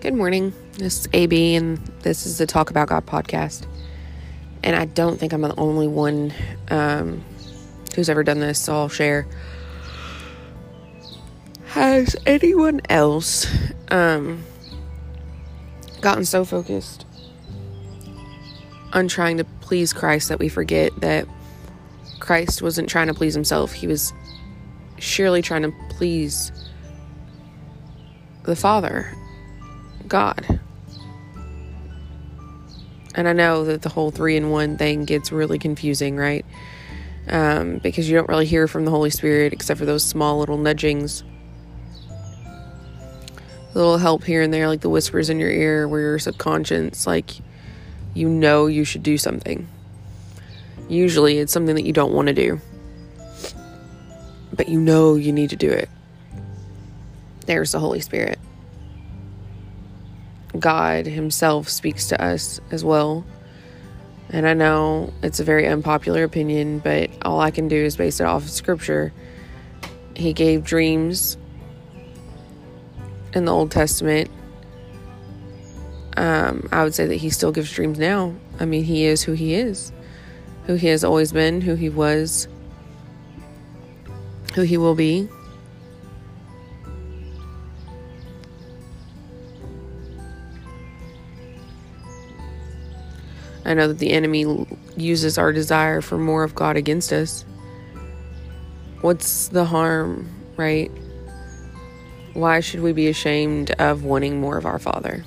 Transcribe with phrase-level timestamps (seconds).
[0.00, 0.52] Good morning.
[0.74, 3.66] This is AB, and this is the Talk About God podcast.
[4.62, 6.32] And I don't think I'm the only one
[6.70, 7.24] um,
[7.96, 9.26] who's ever done this, so I'll share.
[11.64, 13.48] Has anyone else
[13.88, 14.44] um,
[16.00, 17.04] gotten so focused
[18.92, 21.26] on trying to please Christ that we forget that
[22.20, 23.72] Christ wasn't trying to please himself?
[23.72, 24.12] He was
[24.98, 26.52] surely trying to please
[28.44, 29.12] the Father
[30.08, 30.60] God.
[33.14, 36.44] And I know that the whole three in one thing gets really confusing, right?
[37.28, 40.56] Um, because you don't really hear from the Holy Spirit except for those small little
[40.56, 41.24] nudgings,
[43.74, 47.06] a little help here and there, like the whispers in your ear where your subconscious,
[47.06, 47.32] like,
[48.14, 49.68] you know you should do something.
[50.88, 52.60] Usually it's something that you don't want to do,
[54.52, 55.88] but you know you need to do it.
[57.46, 58.38] There's the Holy Spirit.
[60.58, 63.24] God Himself speaks to us as well.
[64.30, 68.20] And I know it's a very unpopular opinion, but all I can do is base
[68.20, 69.12] it off of Scripture.
[70.14, 71.38] He gave dreams
[73.32, 74.30] in the Old Testament.
[76.16, 78.34] Um, I would say that He still gives dreams now.
[78.60, 79.92] I mean, He is who He is,
[80.66, 82.48] who He has always been, who He was,
[84.54, 85.28] who He will be.
[93.68, 94.66] I know that the enemy
[94.96, 97.44] uses our desire for more of God against us.
[99.02, 100.90] What's the harm, right?
[102.32, 105.22] Why should we be ashamed of wanting more of our Father?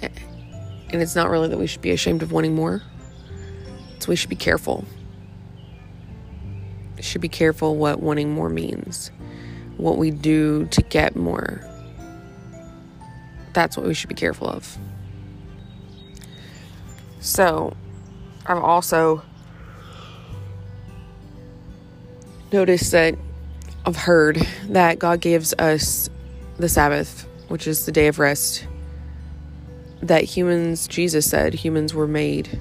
[0.00, 2.82] And it's not really that we should be ashamed of wanting more,
[3.94, 4.86] it's we should be careful.
[6.98, 9.10] Should be careful what wanting more means,
[9.76, 11.60] what we do to get more.
[13.52, 14.78] That's what we should be careful of.
[17.22, 17.72] So,
[18.46, 19.22] I've also
[22.52, 23.16] noticed that
[23.86, 26.10] I've heard that God gives us
[26.58, 28.66] the Sabbath, which is the day of rest.
[30.02, 32.60] That humans, Jesus said, humans were made,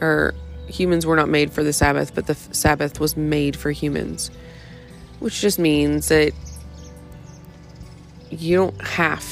[0.00, 0.34] or
[0.66, 4.32] humans were not made for the Sabbath, but the Sabbath was made for humans,
[5.20, 6.32] which just means that
[8.30, 9.24] you don't have,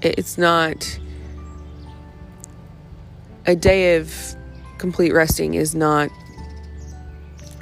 [0.00, 1.00] it's not
[3.48, 4.36] a day of
[4.76, 6.10] complete resting is not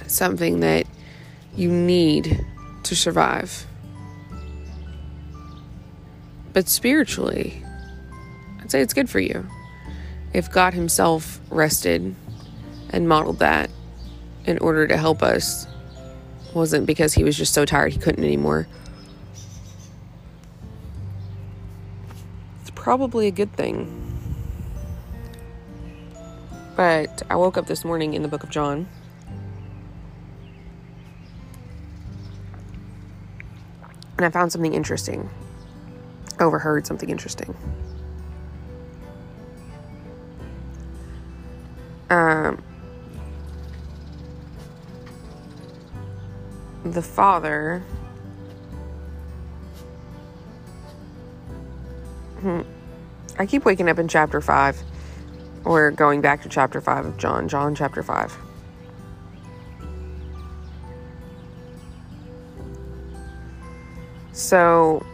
[0.09, 0.85] something that
[1.55, 2.45] you need
[2.83, 3.65] to survive.
[6.53, 7.63] But spiritually,
[8.61, 9.47] I'd say it's good for you.
[10.33, 12.17] If God Himself rested
[12.91, 13.71] and modeled that
[14.45, 15.69] in order to help us,
[16.53, 18.67] wasn't because He was just so tired He couldn't anymore.
[22.63, 24.06] It's probably a good thing.
[26.77, 28.87] But I woke up this morning in the book of John.
[34.19, 35.31] And I found something interesting.
[36.39, 37.57] Overheard something interesting.
[42.11, 42.63] Um,
[46.85, 47.83] the father.
[52.41, 52.61] Hmm,
[53.39, 54.83] I keep waking up in chapter 5
[55.67, 58.37] we're going back to chapter 5 of John, John chapter 5.
[64.33, 65.05] So,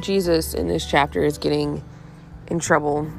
[0.00, 1.82] Jesus in this chapter is getting
[2.48, 3.10] in trouble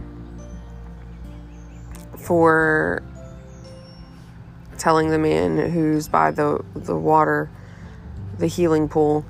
[2.17, 3.03] for
[4.77, 7.49] telling the man who's by the the water,
[8.38, 9.25] the healing pool,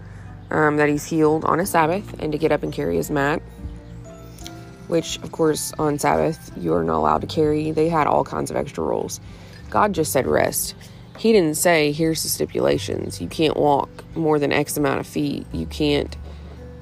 [0.51, 3.41] um, that he's healed on a Sabbath and to get up and carry his mat.
[4.87, 7.71] Which, of course, on Sabbath you are not allowed to carry.
[7.71, 9.19] They had all kinds of extra rules.
[9.69, 10.75] God just said rest.
[11.17, 13.19] He didn't say here's the stipulations.
[13.19, 15.45] You can't walk more than X amount of feet.
[15.51, 16.15] You can't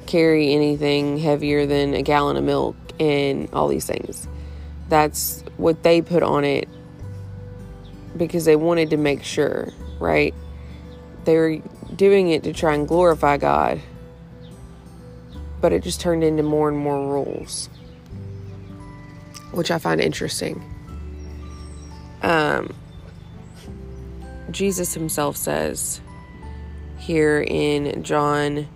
[0.05, 4.27] carry anything heavier than a gallon of milk and all these things.
[4.89, 6.69] That's what they put on it
[8.17, 9.69] because they wanted to make sure,
[9.99, 10.33] right?
[11.25, 11.57] They were
[11.95, 13.81] doing it to try and glorify God,
[15.61, 17.69] but it just turned into more and more rules,
[19.51, 20.63] which I find interesting.
[22.21, 22.73] Um,
[24.51, 26.01] Jesus himself says
[26.97, 28.67] here in John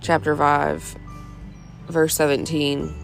[0.00, 0.96] chapter 5,
[1.88, 2.94] verse 17,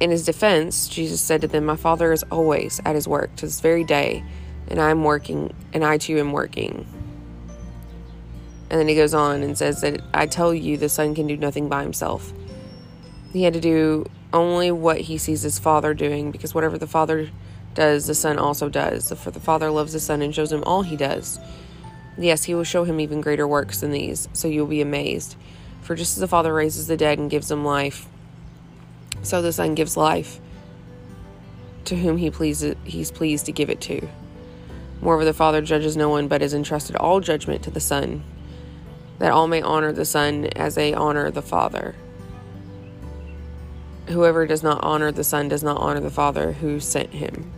[0.00, 3.46] In his defense, Jesus said to them, My Father is always at his work to
[3.46, 4.24] this very day,
[4.68, 6.86] and I am working, and I too am working.
[8.70, 11.36] And then he goes on and says that I tell you, the Son can do
[11.36, 12.32] nothing by himself.
[13.32, 17.30] He had to do only what he sees his Father doing, because whatever the Father
[17.74, 19.12] does, the Son also does.
[19.12, 21.40] For the Father loves the Son and shows him all he does.
[22.18, 25.36] Yes, he will show him even greater works than these, so you will be amazed.
[25.82, 28.06] For just as the Father raises the dead and gives them life,
[29.22, 30.40] so the Son gives life
[31.86, 34.06] to whom he pleases, he's pleased to give it to.
[35.00, 38.24] Moreover, the Father judges no one, but has entrusted all judgment to the Son,
[39.18, 41.94] that all may honor the Son as they honor the Father.
[44.08, 47.52] Whoever does not honor the Son does not honor the Father who sent him.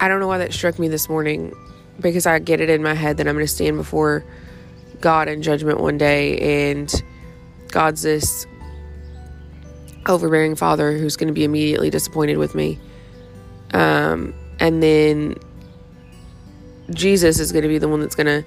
[0.00, 1.54] I don't know why that struck me this morning
[2.00, 4.24] because I get it in my head that I'm going to stand before
[5.00, 6.92] God in judgment one day and
[7.68, 8.46] God's this
[10.06, 12.78] overbearing father who's going to be immediately disappointed with me.
[13.72, 15.36] Um, and then
[16.90, 18.44] Jesus is going to be the one that's going to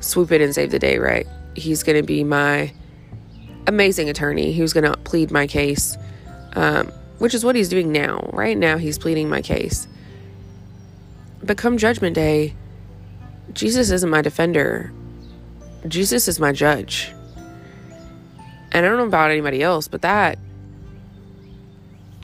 [0.00, 1.26] swoop in and save the day, right?
[1.54, 2.72] He's going to be my
[3.66, 5.96] amazing attorney who's going to plead my case,
[6.54, 6.88] um,
[7.18, 8.28] which is what he's doing now.
[8.32, 9.86] Right now, he's pleading my case.
[11.42, 12.54] But come judgment day,
[13.52, 14.92] Jesus isn't my defender,
[15.86, 17.12] Jesus is my judge.
[18.72, 20.38] And I don't know about anybody else, but that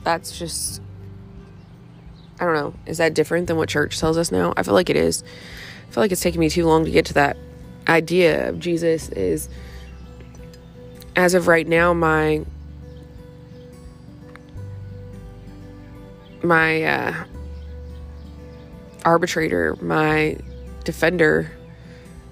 [0.03, 0.81] that's just
[2.41, 2.73] I don't know.
[2.87, 4.51] Is that different than what church tells us now?
[4.57, 5.23] I feel like it is.
[5.87, 7.37] I feel like it's taking me too long to get to that
[7.87, 9.47] idea of Jesus is
[11.15, 12.43] as of right now my
[16.41, 17.23] my uh,
[19.05, 20.35] arbitrator, my
[20.83, 21.51] defender,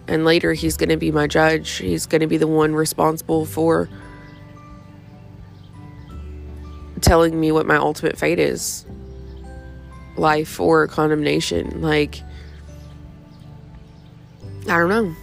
[0.08, 1.70] and later he's going to be my judge.
[1.76, 3.88] He's going to be the one responsible for
[7.02, 8.88] telling me what my ultimate fate is
[10.18, 11.82] life or condemnation.
[11.82, 12.22] Like,
[14.68, 15.16] I don't know.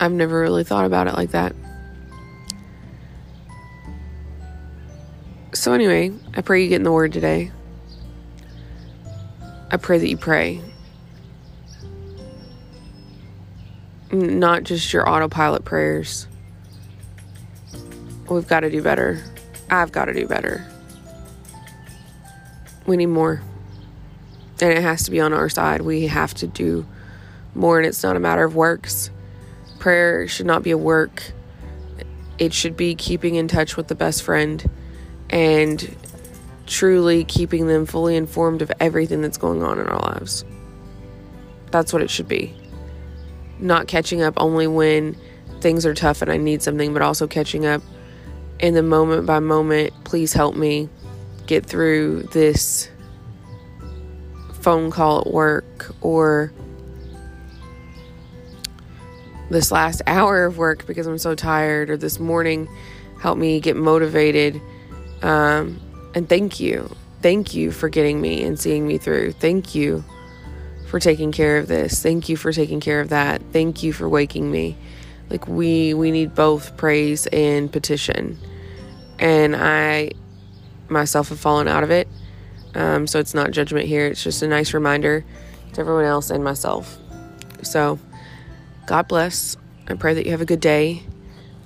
[0.00, 1.54] I've never really thought about it like that.
[5.52, 7.50] So, anyway, I pray you get in the Word today.
[9.70, 10.62] I pray that you pray.
[14.10, 16.26] Not just your autopilot prayers.
[18.28, 19.22] We've got to do better.
[19.70, 20.69] I've got to do better.
[22.86, 23.42] We need more.
[24.60, 25.80] And it has to be on our side.
[25.80, 26.86] We have to do
[27.54, 29.10] more, and it's not a matter of works.
[29.78, 31.32] Prayer should not be a work,
[32.38, 34.68] it should be keeping in touch with the best friend
[35.28, 35.96] and
[36.66, 40.44] truly keeping them fully informed of everything that's going on in our lives.
[41.70, 42.54] That's what it should be.
[43.58, 45.16] Not catching up only when
[45.60, 47.82] things are tough and I need something, but also catching up
[48.58, 50.88] in the moment by moment, please help me
[51.50, 52.88] get through this
[54.60, 56.52] phone call at work or
[59.50, 62.68] this last hour of work because I'm so tired, or this morning,
[63.20, 64.62] help me get motivated.
[65.22, 65.80] Um,
[66.14, 66.88] and thank you.
[67.20, 69.32] Thank you for getting me and seeing me through.
[69.32, 70.04] Thank you
[70.86, 72.00] for taking care of this.
[72.00, 73.42] Thank you for taking care of that.
[73.52, 74.76] Thank you for waking me.
[75.28, 78.38] Like we we need both praise and petition
[79.18, 80.12] and I
[80.90, 82.08] myself have fallen out of it.
[82.74, 85.24] Um, so it's not judgment here, it's just a nice reminder
[85.72, 86.98] to everyone else and myself.
[87.62, 87.98] So,
[88.86, 89.56] God bless.
[89.88, 91.02] I pray that you have a good day.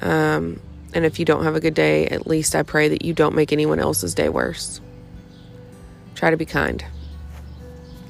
[0.00, 0.61] Um,
[0.95, 3.35] and if you don't have a good day, at least I pray that you don't
[3.35, 4.81] make anyone else's day worse.
[6.14, 6.85] Try to be kind.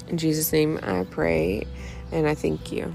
[0.07, 1.65] In Jesus' name, I pray
[2.11, 2.93] and I thank you.